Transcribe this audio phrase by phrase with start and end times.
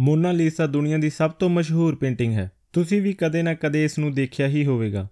[0.00, 3.98] ਮੋਨਾ ਲੀਸਾ ਦੁਨੀਆ ਦੀ ਸਭ ਤੋਂ ਮਸ਼ਹੂਰ ਪੇਂਟਿੰਗ ਹੈ। ਤੁਸੀਂ ਵੀ ਕਦੇ ਨਾ ਕਦੇ ਇਸ
[3.98, 5.08] ਨੂੰ ਦੇਖਿਆ ਹੀ ਹੋਵੇਗਾ।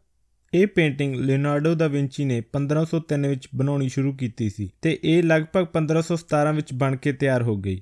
[0.54, 5.66] ਇਹ ਪੇਂਟਿੰਗ ਲਿਓਨਾਰਡੋ ਦਾ ਵਿੰਚੀ ਨੇ 1503 ਵਿੱਚ ਬਣਾਉਣੀ ਸ਼ੁਰੂ ਕੀਤੀ ਸੀ ਤੇ ਇਹ ਲਗਭਗ
[5.72, 7.80] 1517 ਵਿੱਚ ਬਣ ਕੇ ਤਿਆਰ ਹੋ ਗਈ।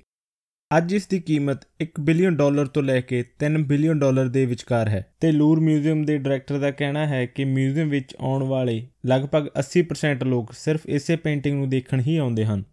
[0.77, 4.89] ਅੱਜ ਇਸ ਦੀ ਕੀਮਤ 1 ਬਿਲੀਅਨ ਡਾਲਰ ਤੋਂ ਲੈ ਕੇ 3 ਬਿਲੀਅਨ ਡਾਲਰ ਦੇ ਵਿਚਕਾਰ
[4.89, 9.47] ਹੈ ਤੇ ਲੂਰ ਮਿਊਜ਼ੀਅਮ ਦੇ ਡਾਇਰੈਕਟਰ ਦਾ ਕਹਿਣਾ ਹੈ ਕਿ ਮਿਊਜ਼ੀਅਮ ਵਿੱਚ ਆਉਣ ਵਾਲੇ ਲਗਭਗ
[9.59, 12.63] 80% ਲੋਕ ਸਿਰਫ ਇਸੇ ਪੇਂਟਿੰਗ ਨੂੰ ਦੇਖਣ ਹੀ ਆਉਂਦੇ ਹਨ।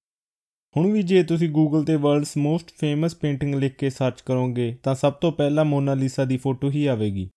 [0.76, 4.94] ਹੁਣ ਵੀ ਜੇ ਤੁਸੀਂ ਗੂਗਲ ਤੇ ਵਰਲਡਸ ਮੋਸਟ ਫੇਮਸ ਪੇਂਟਿੰਗ ਲਿਖ ਕੇ ਸਰਚ ਕਰੋਗੇ, ਤਾਂ
[4.94, 7.30] ਸਭ ਤੋਂ ਪਹਿਲਾਂ ਮੋਨਾ ਲੀਸਾ ਦੀ ਫੋਟੋ ਹੀ ਆਵੇਗੀ।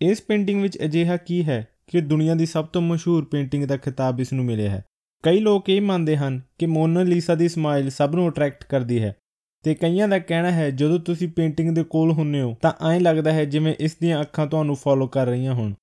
[0.00, 4.20] ਇਸ ਪੇਂਟਿੰਗ ਵਿੱਚ ਅਜਿਹਾ ਕੀ ਹੈ ਕਿ ਦੁਨੀਆ ਦੀ ਸਭ ਤੋਂ ਮਸ਼ਹੂਰ ਪੇਂਟਿੰਗ ਦਾ ਖਿਤਾਬ
[4.20, 4.84] ਇਸ ਨੂੰ ਮਿਲਿਆ ਹੈ।
[5.22, 9.16] ਕਈ ਲੋਕ ਇਹ ਮੰਨਦੇ ਹਨ ਕਿ ਮੋਨਾ ਲੀਸਾ ਦੀ ਸਮਾਈਲ ਸਭ ਨੂੰ ਅਟਰੈਕਟ ਕਰਦੀ ਹੈ।
[9.62, 13.32] ਤੇ ਕਈਆਂ ਦਾ ਕਹਿਣਾ ਹੈ, ਜਦੋਂ ਤੁਸੀਂ ਪੇਂਟਿੰਗ ਦੇ ਕੋਲ ਹੁੰਨੇ ਹੋ, ਤਾਂ ਐਂ ਲੱਗਦਾ
[13.32, 15.74] ਹੈ ਜਿਵੇਂ ਇਸ ਦੀਆਂ ਅੱਖਾਂ ਤੁਹਾਨੂੰ ਫੋਲੋ ਕਰ ਰਹੀਆਂ ਹੋਣ।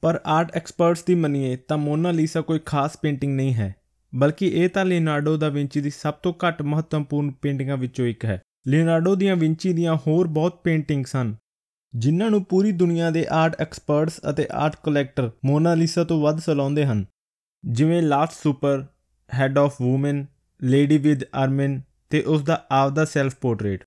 [0.00, 3.74] ਪਰ ਆਰਟ ਐਕਸਪਰਟਸ ਦੀ ਮੰਨੀਏ, ਤਾਂ ਮੋਨਾ ਲੀਸਾ ਕੋਈ ਖਾਸ ਪੇਂਟਿੰਗ ਨਹੀਂ ਹੈ।
[4.12, 8.40] ਬਲਕਿ ਇਹ ਤਾਂ ਲਿਓਨਾਰਡੋ ਦਾ ਵਿੰਚੀ ਦੀ ਸਭ ਤੋਂ ਘੱਟ ਮਹੱਤਵਪੂਰਨ ਪੇਂਟਿੰਗਾਂ ਵਿੱਚੋਂ ਇੱਕ ਹੈ।
[8.66, 11.34] ਲਿਓਨਾਰਡੋ ਦੀਆਂ ਵਿੰਚੀ ਦੀਆਂ ਹੋਰ ਬਹੁਤ ਪੇਂਟਿੰਗਸ ਹਨ,
[11.94, 16.84] ਜਿਨ੍ਹਾਂ ਨੂੰ ਪੂਰੀ ਦੁਨੀਆ ਦੇ ਆਰਟ ਐਕਸਪਰਟਸ ਅਤੇ ਆਰਟ ਕਲੈਕਟਰ ਮੋਨਾ ਲੀਸਾ ਤੋਂ ਵੱਧ ਸਲਾਉਂਦੇ
[16.86, 17.04] ਹਨ।
[17.64, 18.84] ਜਿਵੇਂ last supper,
[19.30, 20.24] head of woman
[20.60, 23.84] lady with ermine ਤੇ ਉਸ ਦਾ ਆਪਦਾ ਸੈਲਫ ਪੋਰਟਰੇਟ।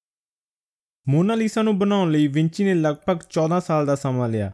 [1.07, 4.51] ਮੋਨਾ ਲੀਸਾ ਨੂੰ ਬਣਾਉਣ ਲਈ ਵਿੰਚੀ ਨੇ ਲਗਭਗ 14 ਸਾਲ ਦਾ ਸਮਾਂ ਲਿਆ।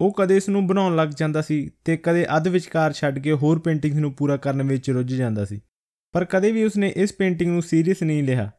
[0.00, 3.58] ਉਹ ਕਦੇ ਇਸ ਨੂੰ ਬਣਾਉਣ ਲੱਗ ਜਾਂਦਾ ਸੀ ਤੇ ਕਦੇ ਅੱਧ ਵਿਚਕਾਰ ਛੱਡ ਕੇ ਹੋਰ
[3.58, 5.60] ਪੇਂਟਿੰਗਸ ਨੂੰ ਪੂਰਾ ਕਰਨ ਵਿੱਚ ਰੁੱਝ ਜਾਂਦਾ ਸੀ।
[6.14, 8.50] ਪਰ ਕਦੇ ਵੀ ਉਸਨੇ ਇਸ ਪੇਂਟਿੰਗ ਨੂੰ ਸੀਰੀਅਸ ਨਹੀਂ ਲਿਆ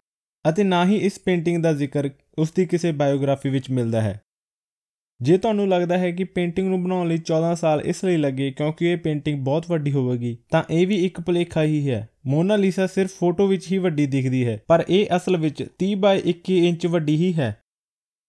[0.45, 4.21] ਅਤੇ ਨਾ ਹੀ ਇਸ ਪੇਂਟਿੰਗ ਦਾ ਜ਼ਿਕਰ ਉਸ ਦੀ ਕਿਸੇ ਬਾਇਓਗ੍ਰਾਫੀ ਵਿੱਚ ਮਿਲਦਾ ਹੈ।
[5.21, 8.85] ਜੇ ਤੁਹਾਨੂੰ ਲੱਗਦਾ ਹੈ ਕਿ ਪੇਂਟਿੰਗ ਨੂੰ ਬਣਾਉਣ ਲਈ 14 ਸਾਲ ਇਸ ਲਈ ਲੱਗੇ ਕਿਉਂਕਿ
[8.85, 13.11] ਇਹ ਪੇਂਟਿੰਗ ਬਹੁਤ ਵੱਡੀ ਹੋਵੇਗੀ, ਤਾਂ ਇਹ ਵੀ ਇੱਕ ਭੁਲੇਖਾ ਹੀ ਹੈ। ਮੋਨਾ ਲੀਸਾ ਸਿਰਫ
[13.11, 17.15] ਫੋਟੋ ਵਿੱਚ ਹੀ ਵੱਡੀ ਦਿਖਦੀ ਹੈ, ਪਰ ਇਹ ਅਸਲ ਵਿੱਚ 30 ਬਾਈ 21 ਇੰਚ ਵੱਡੀ
[17.15, 17.55] ਹੀ ਹੈ।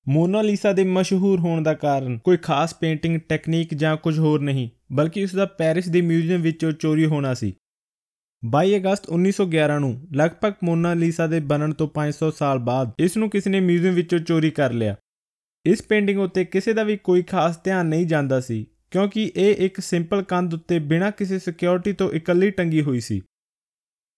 [0.08, 4.70] ਮੋਨਾ ਲੀਸਾ ਦੇ ਮਸ਼ਹੂਰ ਹੋਣ ਦਾ ਕਾਰਨ ਕੋਈ ਖਾਸ ਪੇਂਟਿੰਗ, ਟੈਕਨੀਕ ਜਾਂ ਕੁਝ ਹੋਰ ਨਹੀਂ,
[4.92, 7.54] ਬਲਕਿ ਉਸ ਦਾ ਪੈਰਿਸ ਦੇ ਮਿਊਜ਼ੀਅਮ ਵਿੱਚੋਂ ਚੋਰੀ ਹੋਣਾ ਸੀ।
[8.42, 13.30] 22 ਅਗਸਤ 1911 ਨੂੰ ਲਗਭਗ ਮੋਨਾ ਲੀਸਾ ਦੇ ਬਣਨ ਤੋਂ 500 ਸਾਲ ਬਾਅਦ ਇਸ ਨੂੰ
[13.30, 14.96] ਕਿਸੇ ਨੇ ਮਿਊਜ਼ੀਅਮ ਵਿੱਚੋਂ ਚੋਰੀ ਕਰ ਲਿਆ।
[15.66, 19.80] ਇਸ ਪੇਂਟਿੰਗ ਉੱਤੇ ਕਿਸੇ ਦਾ ਵੀ ਕੋਈ ਖਾਸ ਧਿਆਨ ਨਹੀਂ ਜਾਂਦਾ ਸੀ, ਕਿਉਂਕਿ ਇਹ ਇੱਕ
[19.80, 23.22] ਸਿੰਪਲ ਕੰਧ ਉੱਤੇ ਬਿਨਾਂ ਕਿਸੇ ਸਿਕਿਉਰਿਟੀ ਤੋਂ ਇਕੱਲੀ ਟੰਗੀ ਹੋਈ ਸੀ।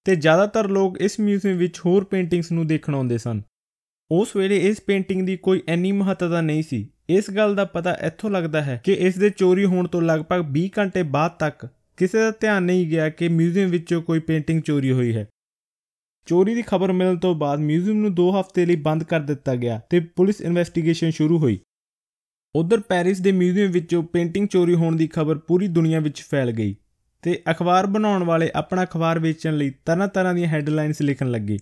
[0.04, 3.42] ਤੇ ਜ਼ਿਆਦਾਤਰ ਲੋਕ ਇਸ ਮਿਊਜ਼ੀਅਮ ਵਿੱਚ ਹੋਰ ਪੇਂਟਿੰਗਸ ਨੂੰ ਦੇਖਣ ਆਉਂਦੇ ਸਨ।
[4.12, 8.30] ਉਸ ਵੇਲੇ ਇਸ ਪੇਂਟਿੰਗ ਦੀ ਕੋਈ ਐਨੀ ਮਹੱਤਤਾ ਨਹੀਂ ਸੀ। ਇਸ ਗੱਲ ਦਾ ਪਤਾ ਇੱਥੋਂ
[8.30, 12.30] ਲੱਗਦਾ ਹੈ ਕਿ ਇਸ ਦੇ ਚੋਰੀ ਹੋਣ ਤੋਂ ਲਗਭਗ 20 ਘੰਟੇ ਬਾਅਦ ਤੱਕ ਕਿਸੇ ਦਾ
[12.30, 15.28] ਧਿਆਨ ਨਹੀਂ ਗਿਆ ਕਿ ਮਿਊਜ਼ੀਅਮ ਵਿੱਚੋਂ ਕੋਈ ਪੇਂਟਿੰਗ ਚੋਰੀ ਹੋਈ ਹੈ।
[16.26, 19.80] ਚੋਰੀ ਦੀ ਖਬਰ ਮਿਲਣ ਤੋਂ ਬਾਅਦ ਮਿਊਜ਼ੀਅਮ ਨੂੰ 2 ਹਫ਼ਤੇ ਲਈ ਬੰਦ ਕਰ ਦਿੱਤਾ ਗਿਆ
[19.90, 21.58] ਤੇ ਪੁਲਿਸ ਇਨਵੈਸਟੀਗੇਸ਼ਨ ਸ਼ੁਰੂ ਹੋਈ।
[22.56, 26.76] ਉਧਰ ਪੈਰਿਸ ਦੇ ਮਿਊਜ਼ੀਅਮ ਵਿੱਚੋਂ ਪੇਂਟਿੰਗ ਚੋਰੀ ਹੋਣ ਦੀ ਖਬਰ ਪੂਰੀ ਦੁਨੀਆ ਵਿੱਚ ਫੈਲ ਗਈ
[27.22, 31.58] ਤੇ ਅਖਬਾਰ ਬਣਾਉਣ ਵਾਲੇ ਆਪਣਾ ਅਖਬਾਰ ਵੇਚਣ ਲਈ ਤਰ੍ਹਾਂ-ਤਰ੍ਹਾਂ ਦੀਆਂ ਹੈਡਲਾਈਨਸ ਲਿਖਣ ਲੱਗੇ।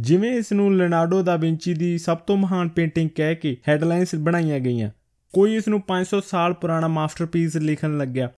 [0.00, 4.60] ਜਿਵੇਂ ਇਸ ਨੂੰ ਲੈਨਾਰਡੋ ਦਾ ਵਿੰਚੀ ਦੀ ਸਭ ਤੋਂ ਮਹਾਨ ਪੇਂਟਿੰਗ ਕਹਿ ਕੇ ਹੈਡਲਾਈਨਸ ਬਣਾਈਆਂ
[4.60, 4.90] ਗਈਆਂ।
[5.32, 8.30] ਕੋਈ ਇਸ ਨੂੰ 500 ਸਾਲ ਪੁਰਾਣਾ ਮਾਸਟਰਪੀਸ ਲਿਖਣ ਲੱਗਿਆ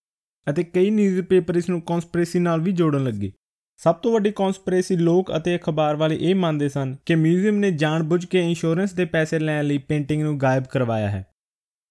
[0.50, 3.32] ਅਤੇ ਕਈ ਨਿਊਜ਼ਪੇਪਰ ਇਸ ਨੂੰ ਕਨਸਪੀਰੇਸੀ ਨਾਲ ਵੀ ਜੋੜਨ ਲੱਗੇ।
[3.76, 8.24] ਸਭ ਤੋਂ ਵੱਡੀ ਕਨਸਪੀਰੇਸੀ ਲੋਕ ਅਤੇ ਅਖਬਾਰ ਵਾਲੇ ਇਹ ਮੰਨਦੇ ਸਨ ਕਿ ਮਿਊਜ਼ੀਅਮ ਨੇ ਜਾਣਬੁੱਝ
[8.24, 11.26] ਕੇ ਇੰਸ਼ੋਰੈਂਸ ਦੇ ਪੈਸੇ ਲੈਣ ਲਈ ਪੇਂਟਿੰਗ ਨੂੰ ਗਾਇਬ ਕਰਵਾਇਆ ਹੈ।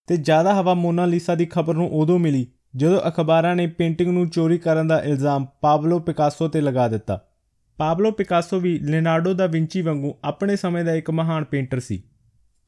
[0.07, 4.57] ਤੇ ਜ਼ਿਆਦਾ ਹਵਾ ਮੋਨਾਲੀਸਾ ਦੀ ਖਬਰ ਨੂੰ ਉਦੋਂ ਮਿਲੀ ਜਦੋਂ ਅਖਬਾਰਾਂ ਨੇ ਪੇਂਟਿੰਗ ਨੂੰ ਚੋਰੀ
[4.57, 7.22] ਕਰਨ ਦਾ ਇਲਜ਼ਾਮ ਪਾਬਲੋ ਪਿਕਾਸੋ ਤੇ ਲਗਾ ਦਿੱਤਾ।
[7.80, 12.02] ਪਾਬਲੋ ਪਿਕਾਸੋ ਵੀ ਲਿਓਨਾਰਡੋ ਦਾ ਵਿੰਚੀ ਵਾਂਗੂ ਆਪਣੇ ਸਮੇਂ ਦਾ ਇੱਕ ਮਹਾਨ ਪੇਂਟਰ ਸੀ।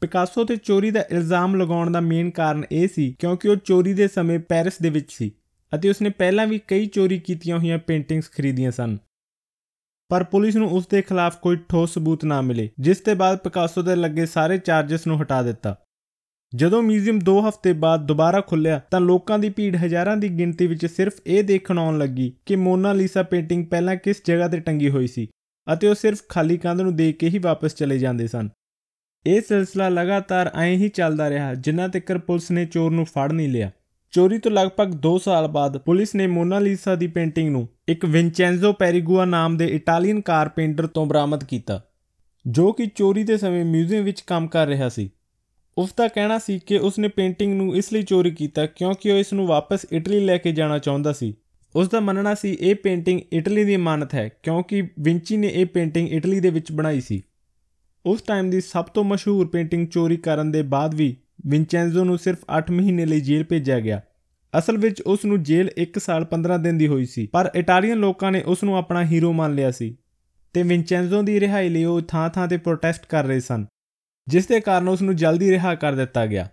[0.01, 4.07] ਪਿਕਾਸੋ ਤੇ ਚੋਰੀ ਦਾ ਇਲਜ਼ਾਮ ਲਗਾਉਣ ਦਾ ਮੇਨ ਕਾਰਨ ਇਹ ਸੀ ਕਿਉਂਕਿ ਉਹ ਚੋਰੀ ਦੇ
[4.07, 5.31] ਸਮੇਂ ਪੈਰਿਸ ਦੇ ਵਿੱਚ ਸੀ
[5.75, 8.97] ਅਤੇ ਉਸਨੇ ਪਹਿਲਾਂ ਵੀ ਕਈ ਚੋਰੀ ਕੀਤੀਆਂ ਹੋਈਆਂ ਪੇਂਟਿੰਗਸ ਖਰੀਦੀਆਂ ਸਨ।
[10.09, 13.81] ਪਰ ਪੁਲਿਸ ਨੂੰ ਉਸ ਦੇ ਖਿਲਾਫ ਕੋਈ ਠੋਸ ਸਬੂਤ ਨਾ ਮਿਲੇ, ਜਿਸ ਦੇ ਬਾਅਦ ਪਿਕਾਸੋ
[13.81, 15.75] ਦੇ ਲੱਗੇ ਸਾਰੇ ਚਾਰजेस ਨੂੰ ਹਟਾ ਦਿੱਤਾ।
[16.53, 20.85] ਜਦੋਂ ਮਿਊਜ਼ੀਅਮ 2 ਹਫ਼ਤੇ ਬਾਅਦ ਦੁਬਾਰਾ ਖੁੱਲਿਆ, ਤਾਂ ਲੋਕਾਂ ਦੀ ਭੀੜ ਹਜ਼ਾਰਾਂ ਦੀ ਗਿਣਤੀ ਵਿੱਚ
[20.85, 25.07] ਸਿਰਫ ਇਹ ਦੇਖਣ ਆਉਣ ਲੱਗੀ ਕਿ ਮੋਨਾ ਲੀਸਾ ਪੇਂਟਿੰਗ ਪਹਿਲਾਂ ਕਿਸ ਜਗ੍ਹਾ ਤੇ ਟੰਗੀ ਹੋਈ
[25.07, 25.27] ਸੀ
[25.67, 28.49] ਅਤੇ ਉਹ ਸਿਰਫ ਖਾਲੀ ਕੰਧ ਨੂੰ ਦੇਖ ਕੇ ਹੀ ਵਾਪਸ ਚਲੇ ਜਾਂਦੇ ਸਨ।
[29.25, 33.49] ਇਹ ਸਿਲਸਿਲਾ ਲਗਾਤਾਰ ਐਂ ਹੀ ਚੱਲਦਾ ਰਿਹਾ ਜਿੰਨਾ ਤੱਕ ਪੁਲਿਸ ਨੇ ਚੋਰ ਨੂੰ ਫੜ ਨਹੀਂ
[33.49, 33.71] ਲਿਆ।
[34.13, 38.73] ਚੋਰੀ ਤੋਂ ਲਗਭਗ 2 ਸਾਲ ਬਾਅਦ ਪੁਲਿਸ ਨੇ ਮੋਨਾ ਲੀਸਾ ਦੀ ਪੇਂਟਿੰਗ ਨੂੰ ਇੱਕ ਵਿੰਚੈਂਜ਼ੋ
[38.73, 41.81] ਪੈਰੀਗੂਆ ਨਾਮ ਦੇ ਇਟਾਲੀਅਨ ਕਾਰਪੈਂਟਰ ਤੋਂ ਬਰਾਮਦ ਕੀਤਾ,
[42.45, 45.09] ਜੋ ਕਿ ਚੋਰੀ ਦੇ ਸਮੇਂ ਮਿਊਜ਼ੀਅਮ ਵਿੱਚ ਕੰਮ ਕਰ ਰਿਹਾ ਸੀ।
[45.77, 49.17] ਉਸ ਦਾ ਕਹਿਣਾ ਸੀ ਕਿ ਉਸ ਨੇ ਪੇਂਟਿੰਗ ਨੂੰ ਇਸ ਲਈ ਚੋਰੀ ਕੀਤਾ ਕਿਉਂਕਿ ਉਹ
[49.17, 51.33] ਇਸ ਨੂੰ ਵਾਪਸ ਇਟਲੀ ਲੈ ਕੇ ਜਾਣਾ ਚਾਹੁੰਦਾ ਸੀ।
[51.75, 56.09] ਉਸ ਦਾ ਮੰਨਣਾ ਸੀ, ਇਹ ਪੇਂਟਿੰਗ ਇਟਲੀ ਦੀ ਅਮਾਨਤ ਹੈ ਕਿਉਂਕਿ ਵਿੰਚੀ ਨੇ ਇਹ ਪੇਂਟਿੰਗ
[56.09, 57.21] ਇਟਲੀ ਦੇ ਵਿੱਚ ਬਣਾਈ ਸੀ।
[58.05, 62.37] ਉਸ ਟਾਈਮ ਦੀ ਸਭ ਤੋਂ ਮਸ਼ਹੂਰ ਪੇਂਟਿੰਗ ਚੋਰੀ ਕਰਨ ਦੇ ਬਾਅਦ ਵੀ ਵਿੰਚੈਂਜ਼ੋ ਨੂੰ ਸਿਰਫ
[62.57, 64.01] 8 ਮਹੀਨੇ ਲਈ ਜੇਲ੍ਹ ਭੇਜਿਆ ਗਿਆ।
[64.57, 68.31] ਅਸਲ ਵਿੱਚ ਉਸ ਨੂੰ ਜੇਲ੍ਹ 1 ਸਾਲ 15 ਦਿਨ ਦੀ ਹੋਈ ਸੀ, ਪਰ ਇਟਾਲੀਅਨ ਲੋਕਾਂ
[68.31, 69.97] ਨੇ ਉਸ ਨੂੰ ਆਪਣਾ ਹੀਰੋ ਮੰਨ ਲਿਆ ਸੀ।
[70.53, 73.65] ਤੇ ਵਿੰਚੈਂਜ਼ੋ ਦੀ ਰਿਹਾਈ ਲਈ ਉਹ ਥਾਂ-ਥਾਂ ਤੇ ਪ੍ਰੋਟੈਸਟ ਕਰ ਰਹੇ ਸਨ।
[74.27, 76.49] ਜਿਸ ਦੇ ਕਾਰਨ ਉਸ ਨੂੰ ਜਲਦੀ ਰਿਹਾ ਕਰ ਦਿੱਤਾ ਗਿਆ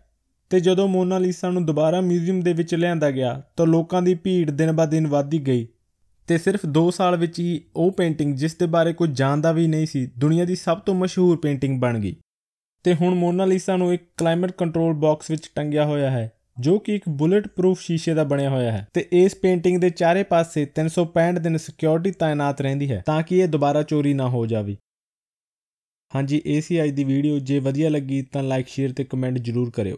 [0.50, 5.06] ਤੇ ਜਦੋਂ ਮੋਨਾਲੀਸਾ ਨੂੰ ਦੁਬਾਰਾ ਮਿਊਜ਼ੀਅਮ ਦੇ ਵਿੱਚ ਲਿਆਂਦਾ ਗਿਆ ਤਾਂ ਲੋਕਾਂ ਦੀ ਭੀੜ ਦਿਨ-ਬਾ-ਦਿਨ
[5.06, 5.68] ਵਧਦੀ ਗਈ
[6.26, 9.86] ਤੇ ਸਿਰਫ 2 ਸਾਲ ਵਿੱਚ ਹੀ ਉਹ ਪੇਂਟਿੰਗ ਜਿਸ ਦੇ ਬਾਰੇ ਕੋਈ ਜਾਣਦਾ ਵੀ ਨਹੀਂ
[9.86, 12.16] ਸੀ, ਦੁਨੀਆ ਦੀ ਸਭ ਤੋਂ ਮਸ਼ਹੂਰ ਪੇਂਟਿੰਗ ਬਣ ਗਈ।
[12.84, 17.04] ਤੇ ਹੁਣ ਮੋਨਾਲੀਸਾ ਨੂੰ ਇੱਕ ਕਲਾਈਮੇਟ ਕੰਟਰੋਲ ਬਾਕਸ ਵਿੱਚ ਟੰਗਿਆ ਹੋਇਆ ਹੈ, ਜੋ ਕਿ ਇੱਕ
[17.08, 21.56] ਬੁਲੇਟ ਪ੍ਰੂਫ ਸ਼ੀਸ਼ੇ ਦਾ ਬਣਿਆ ਹੋਇਆ ਹੈ ਤੇ ਇਸ ਪੇਂਟਿੰਗ ਦੇ ਚਾਰੇ ਪਾਸੇ 365 ਦਿਨ
[21.56, 24.76] ਸਿਕਿਉਰਿਟੀ ਤਾਇਨਾਤ ਰਹਿੰਦੀ ਹੈ ਤਾਂ ਕਿ ਇਹ ਦੁਬਾਰਾ ਚੋਰੀ ਨਾ ਹੋ ਜਾਵੇ।
[26.14, 29.70] ਹਾਂਜੀ ਇਹ ਸੀ ਅੱਜ ਦੀ ਵੀਡੀਓ ਜੇ ਵਧੀਆ ਲੱਗੀ ਤਾਂ ਲਾਈਕ, ਸ਼ੇਅਰ ਤੇ ਕਮੈਂਟ ਜ਼ਰੂਰ
[29.70, 29.96] ਕਰਿਓ।